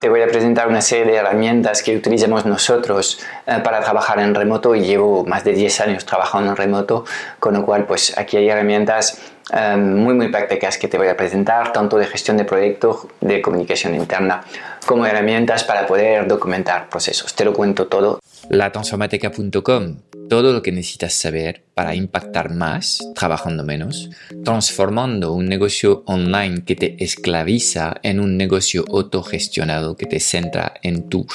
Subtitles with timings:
[0.00, 4.32] Te voy a presentar una serie de herramientas que utilizamos nosotros eh, para trabajar en
[4.32, 7.04] remoto y llevo más de 10 años trabajando en remoto,
[7.40, 9.20] con lo cual pues aquí hay herramientas
[9.52, 13.42] eh, muy muy prácticas que te voy a presentar, tanto de gestión de proyectos, de
[13.42, 14.44] comunicación interna,
[14.88, 17.34] como herramientas para poder documentar procesos.
[17.34, 18.20] Te lo cuento todo.
[18.48, 19.96] Latransformateca.com
[20.30, 24.10] todo lo que necesitas saber para impactar más trabajando menos,
[24.44, 31.08] transformando un negocio online que te esclaviza en un negocio autogestionado que te centra en
[31.08, 31.26] tu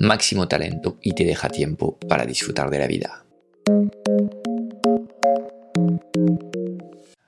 [0.00, 3.24] máximo talento y te deja tiempo para disfrutar de la vida.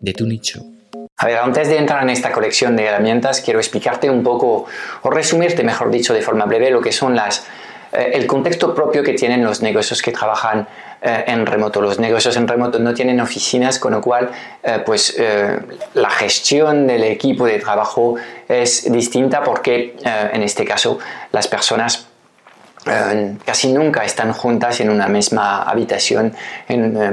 [0.00, 0.62] de tu nicho.
[1.16, 4.66] A ver, antes de entrar en esta colección de herramientas, quiero explicarte un poco,
[5.02, 7.46] o resumirte, mejor dicho, de forma breve, lo que son las,
[7.92, 10.66] eh, el contexto propio que tienen los negocios que trabajan
[11.00, 11.80] eh, en remoto.
[11.80, 14.30] Los negocios en remoto no tienen oficinas, con lo cual
[14.62, 15.16] eh, pues,
[15.94, 18.16] la gestión del equipo de trabajo
[18.48, 20.98] es distinta porque en este caso
[21.32, 22.08] las personas
[23.44, 26.34] casi nunca están juntas en una misma habitación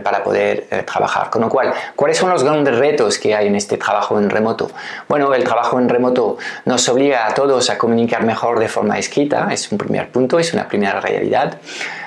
[0.04, 1.30] para poder trabajar.
[1.30, 4.70] Con lo cual, ¿cuáles son los grandes retos que hay en este trabajo en remoto?
[5.08, 9.48] Bueno, el trabajo en remoto nos obliga a todos a comunicar mejor de forma escrita,
[9.52, 11.58] es un primer punto, es una primera realidad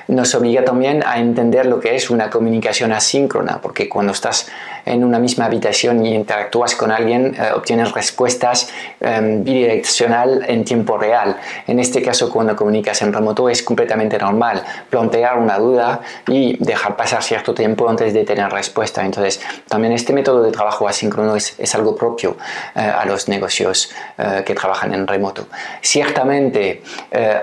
[0.07, 4.47] nos obliga también a entender lo que es una comunicación asíncrona, porque cuando estás
[4.85, 10.97] en una misma habitación y interactúas con alguien, eh, obtienes respuestas em, bidireccional en tiempo
[10.97, 11.37] real.
[11.65, 16.95] En este caso, cuando comunicas en remoto, es completamente normal plantear una duda y dejar
[16.95, 19.03] pasar cierto tiempo antes de tener respuesta.
[19.03, 22.37] Entonces, también este método de trabajo asíncrono es, es algo propio
[22.75, 25.47] eh, a los negocios eh, que trabajan en remoto.
[25.81, 26.83] Ciertamente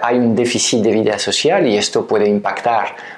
[0.03, 2.52] hay un déficit de vida social y esto puede impactar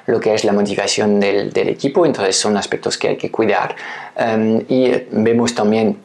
[0.06, 3.74] lo que es la motivación del, equipo, entonces son aspectos que hay que cuidar.
[4.16, 5.98] Em, y vemos también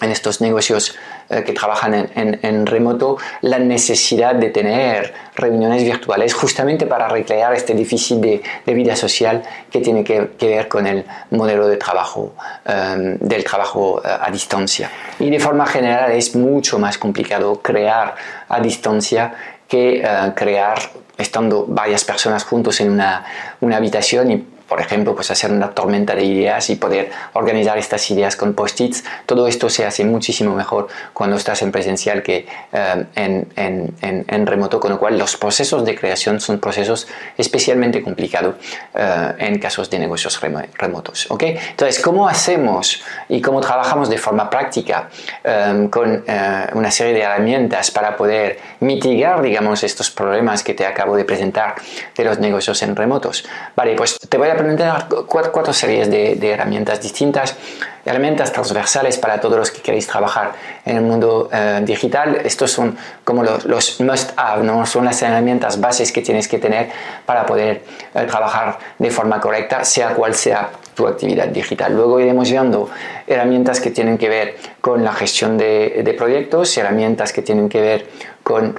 [0.00, 0.96] en estos negocios
[1.28, 7.74] eh, que trabajan en, remoto la necesidad de tener reuniones virtuales justamente para recrear este
[7.74, 12.34] déficit de, vida social que tiene que, ver con el modelo de trabajo,
[12.64, 14.90] em, del trabajo eh, a distancia.
[15.18, 18.14] Y de forma general es mucho más complicado crear
[18.48, 19.34] a distancia
[19.68, 20.78] que eh, crear
[21.16, 23.24] estando varias personas juntos en una,
[23.60, 28.10] una habitación y por ejemplo, pues hacer una tormenta de ideas y poder organizar estas
[28.10, 29.02] ideas con post-its.
[29.24, 34.46] Todo esto se hace muchísimo mejor cuando estás en presencial que eh, en, en, en,
[34.46, 38.56] remoto, con lo cual los procesos de creación son procesos especialmente complicados
[38.94, 40.38] eh, en casos de negocios
[40.78, 41.30] remotos.
[41.30, 41.56] ¿okay?
[41.70, 45.08] Entonces, ¿cómo hacemos y cómo trabajamos de forma práctica
[45.42, 46.24] eh, con
[46.74, 51.76] una serie de herramientas para poder mitigar, digamos, estos problemas que te acabo de presentar
[52.14, 53.46] de los negocios en remotos?
[53.74, 57.56] Vale, pues te voy a implementar cuatro, series de, herramientas distintas,
[58.04, 60.52] herramientas transversales para todos los que queréis trabajar
[60.84, 62.40] en el mundo eh, digital.
[62.44, 64.84] Estos son como los, must-have, ¿no?
[64.86, 66.90] son las herramientas bases que tienes que tener
[67.26, 71.94] para poder eh, trabajar de forma correcta, sea cual sea tu actividad digital.
[71.94, 72.90] Luego iremos viendo
[73.26, 77.80] herramientas que tienen que ver con la gestión de, de proyectos, herramientas que tienen que
[77.80, 78.06] ver
[78.42, 78.78] con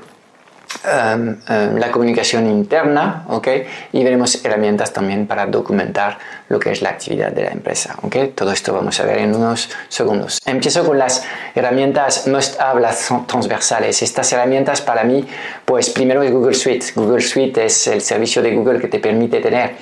[0.84, 3.48] Em, em, la comunicación interna, ¿ok?
[3.92, 8.34] Y veremos herramientas también para documentar lo que es la actividad de la empresa, ¿ok?
[8.36, 10.40] Todo esto vamos a ver en unos segundos.
[10.46, 11.24] Empiezo con las
[11.56, 12.88] herramientas must have,
[13.28, 14.02] transversales.
[14.04, 15.28] Estas herramientas para mí,
[15.66, 16.86] pues primero es Google Suite.
[16.96, 19.76] Google Suite es el servicio de Google que te permite tener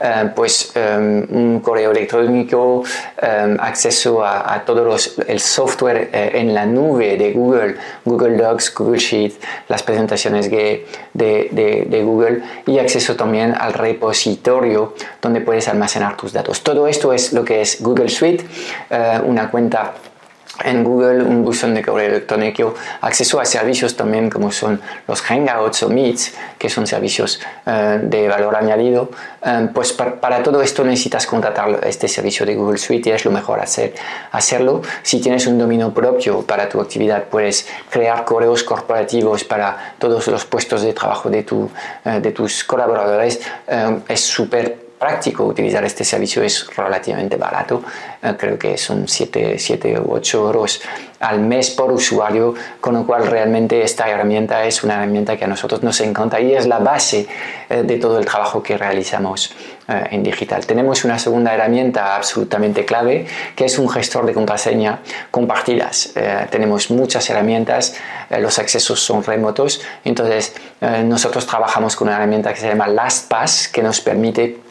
[0.00, 2.84] eh, pues em, un correo electrónico,
[3.20, 8.74] em, acceso a, a todo el software eh, en la nube de Google, Google Docs,
[8.74, 9.38] Google Sheets,
[9.68, 16.32] las presentaciones de, de, de, Google y acceso también al repositorio donde puedes almacenar tus
[16.32, 16.62] datos.
[16.62, 18.44] Todo esto es lo que es Google Suite,
[18.90, 19.94] eh, una cuenta
[20.64, 25.82] en Google un buzón de correo electrónico, acceso a servicios también como son los Hangouts
[25.84, 29.10] o Meets, que son servicios eh, de valor añadido.
[29.44, 33.30] Eh, pues para, todo esto necesitas contratar este servicio de Google Suite y es lo
[33.30, 33.94] mejor hacer,
[34.32, 34.82] hacerlo.
[35.02, 40.44] Si tienes un dominio propio para tu actividad, puedes crear correos corporativos para todos los
[40.44, 41.70] puestos de trabajo de, tu,
[42.04, 43.40] eh, de tus colaboradores.
[44.08, 47.82] es súper práctico utilizar este servicio, es relativamente barato,
[48.22, 50.80] eh, creo que son 7, 7 u 8 euros
[51.20, 55.48] al mes por usuario, con lo cual realmente esta herramienta es una herramienta que a
[55.48, 57.26] nosotros nos encanta y es la base
[57.68, 59.52] eh, de todo el trabajo que realizamos
[59.88, 60.66] eh, en digital.
[60.66, 66.12] Tenemos una segunda herramienta absolutamente clave que es un gestor de contraseña compartidas.
[66.50, 67.94] tenemos muchas herramientas,
[68.38, 70.54] los accesos son remotos, entonces
[71.04, 74.67] nosotros trabajamos con una herramienta que se llama LastPass que nos permite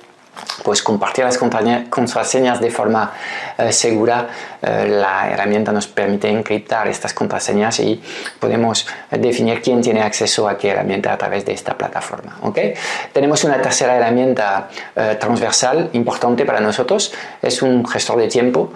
[0.64, 3.14] pues compartir las contraseñas de forma
[3.58, 4.28] eh, segura.
[4.62, 8.02] Eh, la herramienta nos permite encriptar estas contraseñas y
[8.40, 12.38] podemos definir quién tiene acceso a qué herramienta a través de esta plataforma.
[12.42, 12.74] ¿okay?
[13.14, 17.14] Tenemos una tercera herramienta eh, transversal importante para nosotros.
[17.42, 18.74] Es un gestor de tiempo.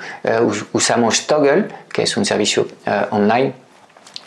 [0.73, 2.67] usamos Toggle, que es un servicio
[3.11, 3.60] online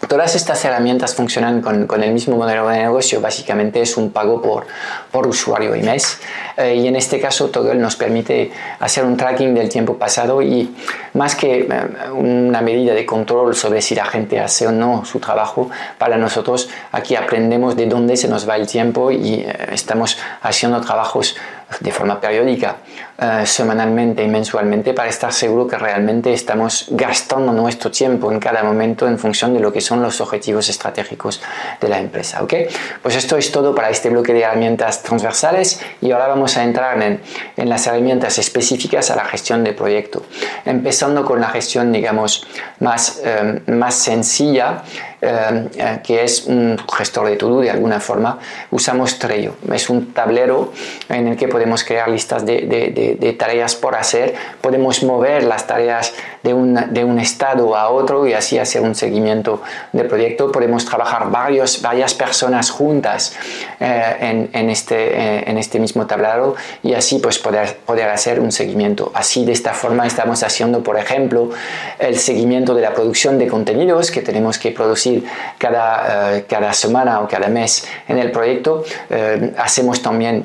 [0.09, 4.67] Todas estas herramientas funcionan con, el mismo modelo de negocio, básicamente es un pago por,
[5.11, 6.19] por usuario y mes.
[6.57, 10.75] Eh, y en este caso Toggle nos permite hacer un tracking del tiempo pasado y
[11.15, 15.21] más que eh, una medida de control sobre si la gente hace o no su
[15.21, 20.19] trabajo, para nosotros aquí aprendemos de dónde se nos va el tiempo y eh, estamos
[20.43, 21.37] haciendo trabajos
[21.81, 22.77] de forma periódica,
[23.17, 28.63] eh, semanalmente y mensualmente para estar seguro que realmente estamos gastando nuestro tiempo en cada
[28.63, 31.41] momento en función de lo que son los objetivos estratégicos
[31.81, 32.43] de la empresa.
[32.43, 32.55] ¿ok?
[33.03, 37.01] Pues esto es todo para este bloque de herramientas transversales y ahora vamos a entrar
[37.03, 37.21] en,
[37.57, 40.25] en las herramientas específicas a la gestión de proyecto.
[40.65, 42.47] Empezando con la gestión, digamos,
[42.81, 44.83] más, eh, más sencilla
[45.27, 48.39] eh, eh, que es un gestor de todo de alguna forma,
[48.71, 49.55] usamos Trello.
[49.73, 50.73] Es un tablero
[51.09, 56.13] en el que podemos crear listas de, tareas por hacer, podemos mover las tareas
[56.43, 59.63] de un, de un, estado a otro y así hacer un seguimiento
[59.93, 60.53] de proyecto.
[60.53, 63.35] Podemos trabajar varios, varias personas juntas
[63.81, 68.53] eh, en, en, este, en este mismo tablero y así pues poder, poder hacer un
[68.53, 69.11] seguimiento.
[69.15, 71.51] Así de esta forma estamos haciendo, por ejemplo,
[71.99, 75.14] el seguimiento de la producción de contenidos que tenemos que producir
[75.59, 80.45] cada, eh, cada semana o cada mes en el proyecto, eh, hacemos también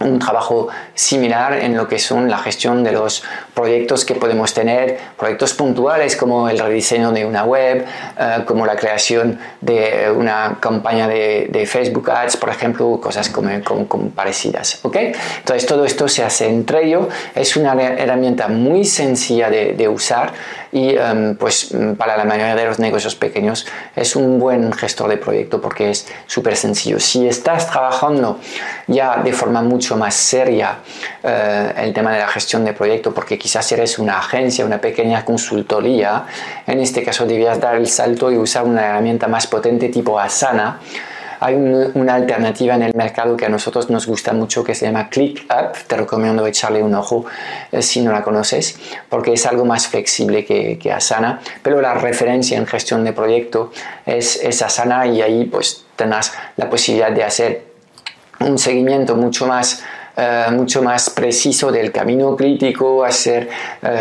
[0.00, 3.22] un trabajo similar en lo que son la gestión de los
[3.54, 7.84] proyectos que podemos tener, proyectos puntuales como el rediseño de una web,
[8.18, 14.10] eh, como la creación de una campaña de, Facebook Ads, por ejemplo, cosas como, como,
[14.10, 14.80] parecidas.
[14.82, 15.12] ¿okay?
[15.38, 20.32] Entonces todo esto se hace entre ellos, es una herramienta muy sencilla de, de usar
[20.72, 25.16] y em, pues para la mayoría de los negocios pequeños es un buen gestor de
[25.16, 27.00] proyecto porque es súper sencillo.
[27.00, 28.38] Si estás trabajando
[28.86, 30.78] ya de forma mucho más seria
[31.22, 35.24] eh, el tema de la gestión de proyecto porque quizás eres una agencia, una pequeña
[35.24, 36.24] consultoría,
[36.66, 40.78] en este caso debías dar el salto y usar una herramienta más potente tipo Asana
[41.40, 45.08] hay una alternativa en el mercado que a nosotros nos gusta mucho que se llama
[45.08, 45.74] ClickUp.
[45.86, 47.24] Te recomiendo echarle un ojo
[47.72, 48.78] eh, si no la conoces,
[49.08, 51.40] porque es algo más flexible que, Asana.
[51.62, 53.72] Pero la referencia en gestión de proyecto
[54.04, 57.64] es, es Asana y ahí pues tendrás la posibilidad de hacer
[58.40, 59.82] un seguimiento mucho más
[60.16, 63.48] eh, mucho más preciso del camino crítico, hacer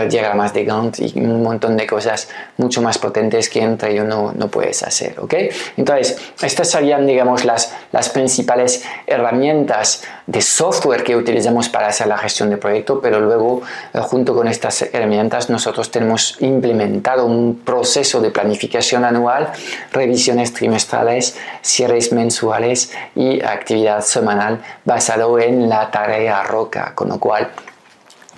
[0.10, 4.32] diagramas de Gantt y un montón de cosas mucho más potentes que entre ellos no,
[4.34, 5.20] no puedes hacer.
[5.20, 5.34] ¿ok?
[5.78, 12.18] Entonces, estas serían, digamos, las, las principales herramientas de software que utilizamos para hacer la
[12.18, 13.62] gestión de proyecto, pero luego,
[13.94, 19.52] eh, junto con estas herramientas, nosotros tenemos implementado un proceso de planificación anual,
[19.92, 25.90] revisiones trimestrales, cierres mensuales y actividad semanal basado en la
[26.30, 27.52] a roca, con lo cual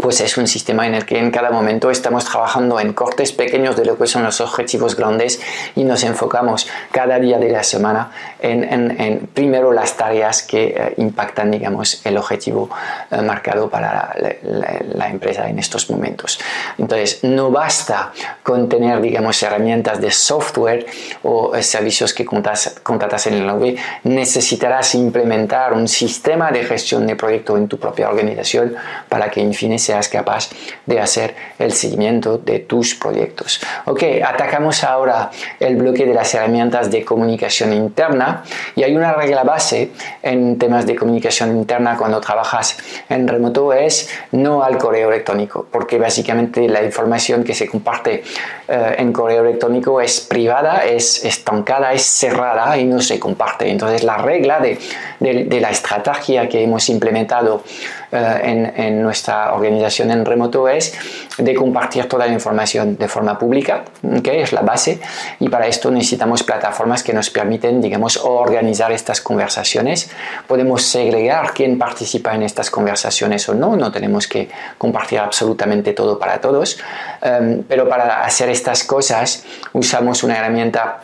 [0.01, 3.77] pues es un sistema en el que en cada momento estamos trabajando en cortes pequeños
[3.77, 5.39] de lo que son los objetivos grandes
[5.75, 11.51] y nos enfocamos cada día de la semana en, primero las tareas que eh, impactan,
[11.51, 12.70] digamos, el objetivo
[13.12, 16.39] eh, marcado para la, empresa en estos momentos.
[16.77, 18.12] Entonces, no basta
[18.43, 20.86] con tener, digamos, herramientas de software
[21.24, 27.15] o eh, servicios que contratas en la web, necesitarás implementar un sistema de gestión de
[27.15, 28.75] proyecto en tu propia organización
[29.10, 30.50] para que, en fin, seas capaz
[30.86, 33.60] de hacer el seguimiento de tus proyectos.
[33.86, 38.43] Ok, atacamos ahora el bloque de las herramientas de comunicación interna
[38.74, 39.91] y hay una regla base
[40.24, 42.77] en temas de comunicación interna cuando trabajas
[43.10, 48.24] en remoto es no al correo electrónico, porque básicamente la información que se comparte
[48.67, 53.69] eh, en correo electrónico es privada, es estancada, es cerrada y no se comparte.
[53.69, 54.79] Entonces la regla de,
[55.19, 57.63] de, la estrategia que hemos implementado
[58.12, 60.94] en, en nuestra organización organización en remoto es
[61.38, 63.84] de compartir toda la información de forma pública,
[64.24, 65.00] que es la base,
[65.39, 70.12] y para esto necesitamos plataformas que nos permiten, digamos, organizar estas conversaciones.
[70.48, 76.20] Podemos segregar quién participa en estas conversaciones o no, no tenemos que compartir absolutamente todo
[76.20, 76.80] para todos,
[77.22, 81.01] em, pero para hacer estas cosas usamos una herramienta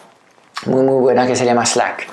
[0.66, 2.08] muy muy buena que se llama Slack.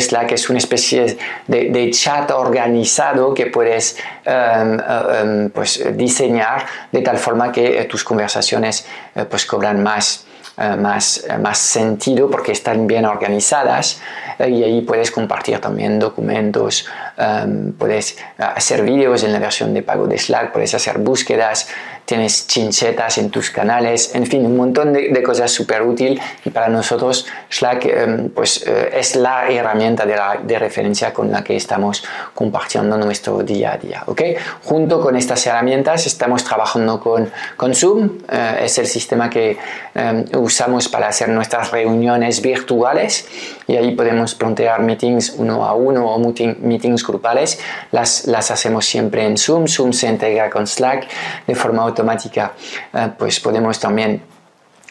[0.00, 7.18] Slack es una especie de, chat organizado que puedes em, em, pues, diseñar de tal
[7.18, 10.26] forma que eh, tus conversaciones eh, pues, cobran más,
[10.56, 14.00] eh, más, más sentido porque están bien organizadas
[14.38, 16.86] y ahí puedes compartir también documentos,
[17.16, 21.68] em, puedes hacer vídeos en la versión de pago de Slack, puedes hacer búsquedas,
[22.04, 26.68] tienes chinchetas en tus canales, en fin, un montón de, cosas súper útil y para
[26.68, 31.56] nosotros Slack em, pues, eh, es la herramienta de, la, de, referencia con la que
[31.56, 34.02] estamos compartiendo nuestro día a día.
[34.06, 34.36] ¿okay?
[34.64, 39.56] Junto con estas herramientas estamos trabajando con, con Zoom, eh, es el sistema que
[39.94, 43.26] em, usamos para hacer nuestras reuniones virtuales
[43.66, 47.58] y ahí podemos plantear meetings uno a uno o meetings grupales,
[47.92, 51.08] las, las hacemos siempre en Zoom, Zoom se integra con Slack
[51.46, 52.52] de forma automática,
[52.92, 54.20] eh, pues podemos también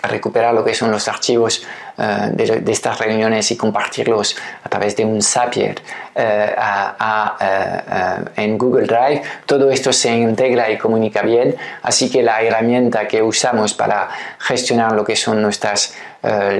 [0.05, 1.63] recuperar lo que son los archivos
[1.97, 5.81] eh, de, estas reuniones y compartirlos a través de un Zapier
[6.13, 6.55] eh,
[8.35, 9.21] en Google Drive.
[9.45, 14.91] Todo esto se integra y comunica bien, así que la herramienta que usamos para gestionar
[14.91, 15.93] lo que son nuestras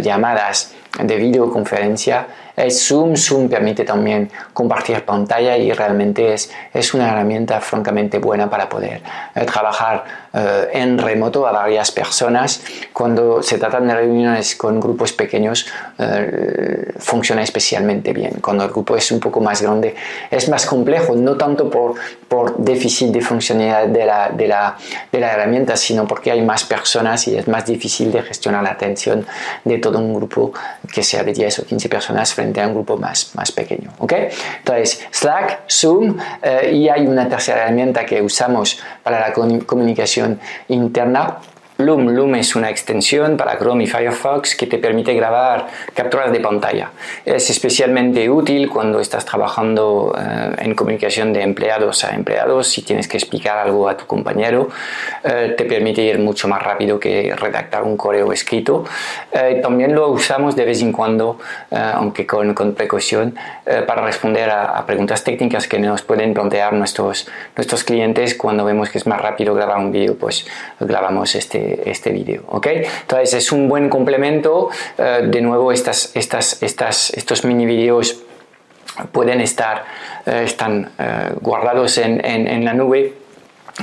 [0.01, 3.15] llamadas de videoconferencia es Zoom.
[3.15, 9.01] Zoom permite también compartir pantalla y realmente es, es una herramienta francamente buena para poder
[9.45, 12.63] trabajar eh, en remoto a varias personas.
[12.91, 15.67] Cuando se trata de reuniones con grupos pequeños,
[15.99, 18.39] eh, funciona especialmente bien.
[18.41, 19.93] Cuando el grupo es un poco más grande,
[20.31, 21.93] es más complejo, no tanto por,
[22.27, 24.75] por déficit de funcionalidad de la, de, la,
[25.11, 28.71] de la herramienta, sino porque hay más personas y es más difícil de gestionar la
[28.71, 29.27] atención
[29.63, 30.51] de todo un grupo
[30.91, 33.91] que sea de 10 o 15 personas frente a un grupo más, más pequeño.
[33.99, 34.13] ¿ok?
[34.59, 40.22] Entonces, Slack, Zoom eh, y hay una tercera herramienta que usamos para la comunicación
[40.69, 41.39] interna
[41.85, 42.09] Loom.
[42.09, 46.91] Loom es una extensión para Chrome y Firefox que te permite grabar capturas de pantalla.
[47.25, 52.67] Es especialmente útil cuando estás trabajando eh, en comunicación de empleados a empleados.
[52.67, 54.69] Si tienes que explicar algo a tu compañero,
[55.23, 58.85] eh, te permite ir mucho más rápido que redactar un correo escrito.
[59.31, 61.39] Eh, también lo usamos de vez en cuando,
[61.71, 63.35] aunque con, con precaución,
[63.87, 68.89] para responder a, a, preguntas técnicas que nos pueden plantear nuestros, nuestros clientes cuando vemos
[68.89, 70.45] que es más rápido grabar un vídeo, pues
[70.79, 72.43] grabamos este este, vídeo.
[72.47, 72.67] ¿ok?
[73.01, 74.69] Entonces es un buen complemento.
[74.97, 78.21] Eh, de nuevo, estas, estas, estas, estos mini vídeos
[79.11, 79.85] pueden estar
[80.25, 83.13] eh, están eh, guardados en, en, en la nube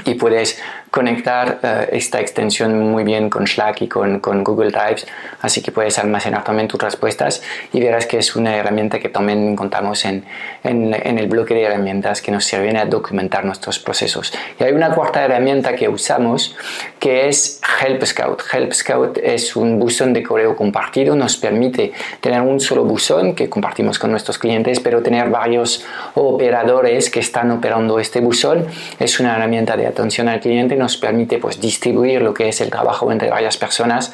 [0.04, 5.02] y puedes conectar eh, esta extensión muy bien con Slack y con, con, Google Drive,
[5.40, 7.42] así que puedes almacenar también tus respuestas
[7.73, 10.25] y verás que es una herramienta que también encontramos en,
[10.64, 14.32] en, en, el bloque de herramientas que nos sirven a documentar nuestros procesos.
[14.59, 16.56] Y hay una cuarta herramienta que usamos
[16.99, 18.42] que es Help Scout.
[18.52, 23.49] Help Scout es un buzón de correo compartido, nos permite tener un solo buzón que
[23.49, 28.66] compartimos con nuestros clientes, pero tener varios operadores que están operando este buzón.
[28.99, 32.70] Es una herramienta de atención al cliente nos permite pues, distribuir lo que es el
[32.70, 34.12] trabajo entre varias personas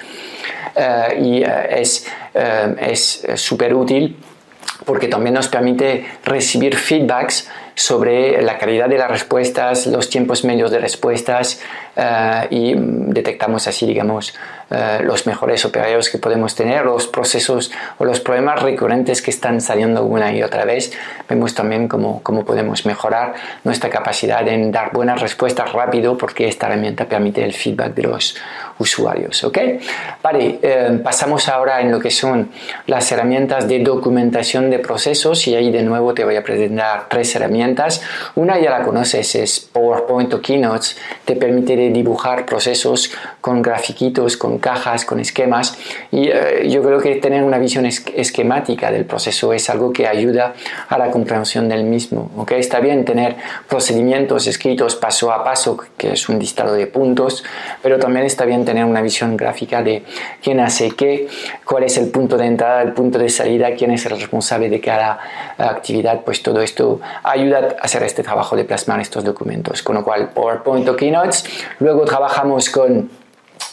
[0.75, 4.17] eh, y eh, es eh, súper útil
[4.85, 10.73] porque también nos permite recibir feedbacks sobre la calidad de las respuestas, los tiempos medios
[10.73, 11.61] de respuestas
[12.51, 14.35] y detectamos así, digamos,
[14.69, 19.61] eh, los mejores operarios que podemos tener, los procesos o los problemas recurrentes que están
[19.61, 20.93] saliendo una y otra vez.
[21.29, 26.67] Vemos también cómo, cómo podemos mejorar nuestra capacidad en dar buenas respuestas rápido porque esta
[26.67, 28.37] herramienta permite el feedback de los
[28.79, 29.45] usuarios.
[29.45, 29.59] ¿ok?
[30.21, 32.51] Vale, eh, pasamos ahora en lo que son
[32.87, 37.37] las herramientas de documentación de procesos y ahí de nuevo te voy a presentar tres
[37.37, 37.66] herramientas.
[38.37, 43.11] Una ya la conoces, es PowerPoint o Keynotes, te permite dibujar procesos
[43.47, 45.79] con grafiquitos, con cajas, con esquemas.
[46.11, 50.55] Y eh, yo creo que tener una visión esquemática del proceso es algo que ayuda
[50.89, 52.29] a la comprensión del mismo.
[52.39, 52.59] ¿okay?
[52.59, 53.37] Está bien tener
[53.69, 57.45] procedimientos escritos paso a paso, que es un listado de puntos,
[57.85, 60.03] pero también está bien tener una visión gráfica de
[60.43, 61.29] quién hace qué,
[61.65, 64.81] cuál es el punto de entrada, el punto de salida, quién es el responsable de
[64.81, 65.21] cada
[65.57, 66.23] actividad.
[66.25, 69.85] Pues todo esto ayuda a hacer este trabajo de plasmar estos documentos.
[69.85, 71.45] Con lo cual, PowerPoint o Keynotes.
[71.79, 73.09] Luego trabajamos con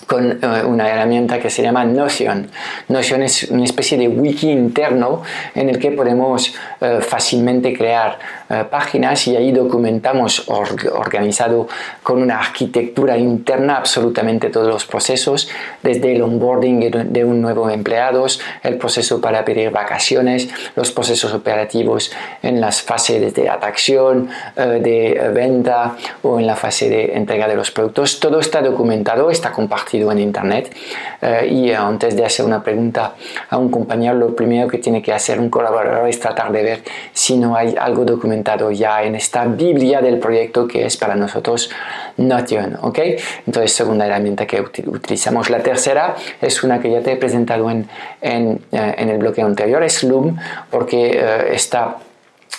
[0.07, 2.49] con eh, una herramienta que se llama Notion.
[2.89, 5.21] Notion es una especie de wiki interno
[5.55, 8.19] en el que podemos eh, fácilmente crear
[8.49, 11.67] eh, páginas y ahí documentamos organizado
[12.01, 15.49] con una arquitectura interna absolutamente todos los procesos,
[15.81, 18.25] desde el onboarding de un nuevo empleado,
[18.63, 25.95] el proceso para pedir vacaciones, los procesos operativos en las fases de atracción, de venta
[26.21, 28.19] o en la fase de entrega de los productos.
[28.19, 30.75] Todo está documentado, está compartido en Internet.
[31.21, 33.13] Eh, y antes de hacer una pregunta
[33.49, 36.83] a un compañero, lo primero que tiene que hacer un colaborador es tratar de ver
[37.13, 41.69] si no hay algo documentado ya en esta Biblia del proyecto que es para nosotros
[42.17, 42.77] Notion.
[42.81, 42.99] ¿ok?
[43.47, 45.49] Entonces, segunda herramienta que utilizamos.
[45.49, 47.87] La tercera es una que ya te he presentado en,
[48.21, 50.37] en, eh, en el bloque anterior, es Loom,
[50.69, 51.97] porque eh, esta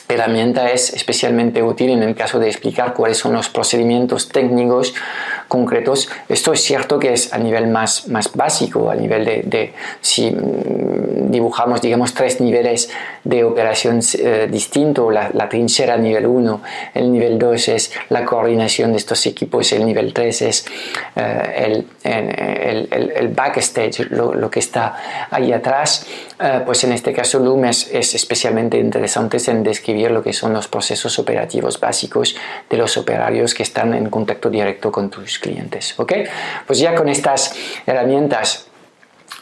[0.09, 4.95] herramienta es especialmente útil en el caso de explicar cuáles son los procedimientos técnicos
[5.49, 6.09] concretos.
[6.29, 11.14] Esto es cierto que es a nivel más, más básico, a nivel de, si mm,
[11.31, 12.91] dibujamos, digamos, tres niveles
[13.23, 16.63] de operación eh, distintos, la, trinchera nivel 1,
[16.95, 20.67] el nivel 2 es la coordinación de estos equipos, el nivel 3 es
[21.17, 26.07] eh, el, backstage, lo, lo, que está ahí atrás,
[26.39, 30.53] eh, pues en este caso Loom es, es especialmente interesante en describir lo que son
[30.53, 32.37] los procesos operativos básicos
[32.69, 35.99] de los operarios que están en contacto directo con tus clientes.
[35.99, 36.13] ¿ok?
[36.67, 37.55] Pues ya con estas
[37.87, 38.67] herramientas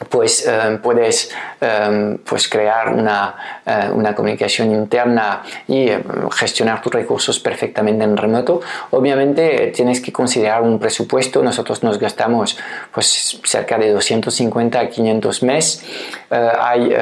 [0.09, 1.31] pues eh, puedes
[1.61, 5.89] eh, pues crear una, eh, una, comunicación interna y
[6.31, 8.61] gestionar tus recursos perfectamente en remoto.
[8.91, 11.43] Obviamente tienes que considerar un presupuesto.
[11.43, 12.57] Nosotros nos gastamos
[12.91, 15.83] pues cerca de 250 a 500 mes.
[16.29, 16.95] hay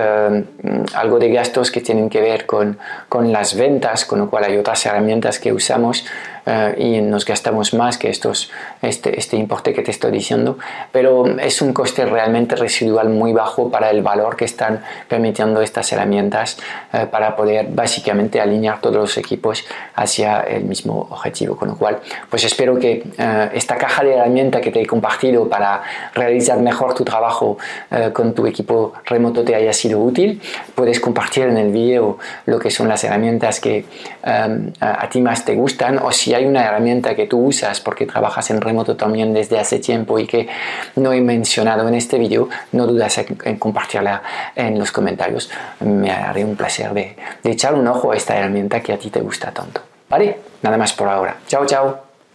[0.94, 4.58] algo de gastos que tienen que ver con, con las ventas, con lo cual hay
[4.58, 6.06] otras herramientas que usamos
[6.46, 8.50] eh, y nos gastamos más que estos,
[8.82, 10.58] este, este importe que te estoy diciendo,
[10.92, 15.92] pero es un coste realmente residual muy bajo para el valor que están permitiendo estas
[15.94, 16.58] herramientas
[16.94, 21.56] eh, para poder básicamente alinear todos los equipos hacia el mismo objetivo.
[21.56, 25.48] Con lo cual, pues espero que eh, esta caja de herramientas que te he compartido
[25.48, 25.84] para
[26.14, 27.58] realizar mejor tu trabajo
[28.14, 30.42] con tu equipo remoto te haya sido útil.
[30.76, 33.86] Puedes compartir en el vídeo lo que son las herramientas que
[34.24, 38.50] a, ti más te gustan o si hay una herramienta que tú usas porque trabajas
[38.50, 40.48] en remoto también desde hace tiempo y que
[40.96, 44.22] no he mencionado en este vídeo, no dudas en, compartirla
[44.56, 45.50] en los comentarios.
[45.80, 49.10] Me haré un placer de, de echar un ojo a esta herramienta que a ti
[49.10, 49.82] te gusta tanto.
[50.10, 50.40] ¿Vale?
[50.62, 51.38] Nada más por ahora.
[51.48, 52.11] Chao, chao.